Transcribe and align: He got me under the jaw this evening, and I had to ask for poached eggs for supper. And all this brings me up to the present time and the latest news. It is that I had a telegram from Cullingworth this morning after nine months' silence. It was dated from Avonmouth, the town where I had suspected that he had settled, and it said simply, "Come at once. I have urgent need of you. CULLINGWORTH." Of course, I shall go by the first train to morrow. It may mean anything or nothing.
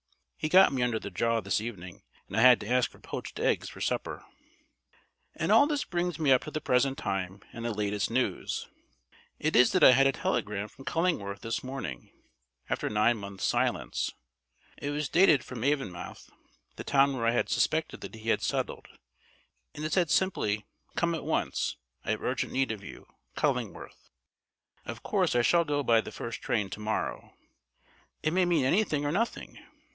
He 0.35 0.49
got 0.49 0.73
me 0.73 0.81
under 0.81 0.97
the 0.97 1.11
jaw 1.11 1.39
this 1.41 1.61
evening, 1.61 2.01
and 2.27 2.35
I 2.35 2.41
had 2.41 2.59
to 2.61 2.67
ask 2.67 2.89
for 2.89 2.97
poached 2.97 3.39
eggs 3.39 3.69
for 3.69 3.79
supper. 3.79 4.25
And 5.35 5.51
all 5.51 5.67
this 5.67 5.83
brings 5.85 6.17
me 6.17 6.31
up 6.31 6.41
to 6.45 6.49
the 6.49 6.59
present 6.59 6.97
time 6.97 7.43
and 7.53 7.63
the 7.63 7.71
latest 7.71 8.09
news. 8.09 8.67
It 9.37 9.55
is 9.55 9.71
that 9.73 9.83
I 9.83 9.91
had 9.91 10.07
a 10.07 10.11
telegram 10.13 10.67
from 10.67 10.85
Cullingworth 10.85 11.41
this 11.41 11.63
morning 11.63 12.09
after 12.71 12.89
nine 12.89 13.17
months' 13.17 13.43
silence. 13.43 14.11
It 14.79 14.89
was 14.89 15.07
dated 15.09 15.43
from 15.45 15.61
Avonmouth, 15.63 16.31
the 16.75 16.83
town 16.83 17.15
where 17.15 17.27
I 17.27 17.31
had 17.33 17.47
suspected 17.49 18.01
that 18.01 18.15
he 18.15 18.29
had 18.29 18.41
settled, 18.41 18.87
and 19.75 19.85
it 19.85 19.93
said 19.93 20.09
simply, 20.09 20.65
"Come 20.95 21.13
at 21.13 21.23
once. 21.23 21.77
I 22.03 22.09
have 22.09 22.23
urgent 22.23 22.51
need 22.51 22.71
of 22.71 22.83
you. 22.83 23.05
CULLINGWORTH." 23.35 24.09
Of 24.85 25.03
course, 25.03 25.35
I 25.35 25.43
shall 25.43 25.63
go 25.63 25.83
by 25.83 26.01
the 26.01 26.11
first 26.11 26.41
train 26.41 26.71
to 26.71 26.79
morrow. 26.79 27.35
It 28.23 28.33
may 28.33 28.45
mean 28.45 28.65
anything 28.65 29.05
or 29.05 29.11
nothing. 29.11 29.59